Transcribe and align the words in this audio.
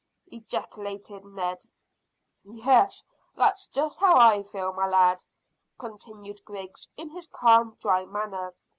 ejaculated 0.31 1.23
Ned. 1.23 1.63
"Yes, 2.43 3.05
that's 3.35 3.67
just 3.67 3.99
how 3.99 4.15
I 4.17 4.41
feel, 4.41 4.73
my 4.73 4.87
lad," 4.87 5.23
continued 5.77 6.43
Griggs, 6.43 6.87
in 6.97 7.09
his 7.11 7.27
calm, 7.27 7.77
dry 7.79 8.05
manner. 8.07 8.55